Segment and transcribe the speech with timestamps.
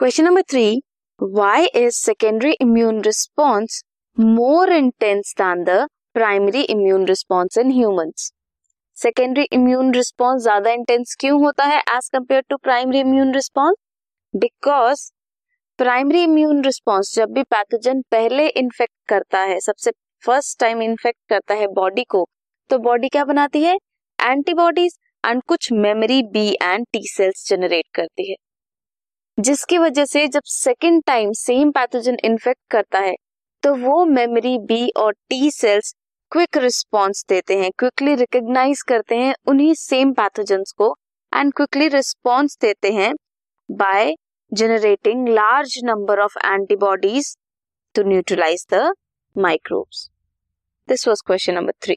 [0.00, 0.80] Question number three
[1.20, 3.74] why is secondary immune response
[4.16, 5.76] more intense than the
[6.18, 8.24] primary immune response in humans?
[8.96, 13.76] Secondary immune response ज़्यादा intense क्यों होता है as compare to primary immune response
[14.34, 15.06] because
[15.78, 19.90] primary immune response जब भी pathogen पहले infect करता है, सबसे
[20.24, 22.28] फ़र्स्ट टाइम इन्फेक्ट करता है बॉडी को
[22.70, 23.78] तो बॉडी क्या बनाती है?
[24.18, 28.36] एंटीबॉडीज एंड कुछ memory B and T cells generate करती है।
[29.40, 33.14] जिसकी वजह से जब second time same pathogen infect करता है
[33.62, 35.94] तो वो मेमोरी बी और टी सेल्स
[36.32, 40.94] क्विक रिस्पॉन्स देते हैं क्विकली रिकग्नाइज करते हैं उन्हीं सेम पैथोजेंस को
[41.32, 43.12] एंड क्विकली रिस्पॉन्स देते हैं
[43.68, 44.14] by
[44.52, 47.34] generating large number of antibodies
[47.94, 48.92] to neutralize the
[49.36, 50.08] microbes
[50.88, 51.96] this was question number three.